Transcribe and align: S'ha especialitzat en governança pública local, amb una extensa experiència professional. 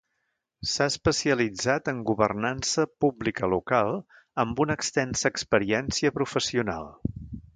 S'ha 0.69 0.85
especialitzat 0.91 1.91
en 1.93 1.99
governança 2.11 2.85
pública 3.05 3.49
local, 3.55 3.93
amb 4.45 4.65
una 4.67 4.79
extensa 4.81 5.33
experiència 5.33 6.15
professional. 6.21 6.93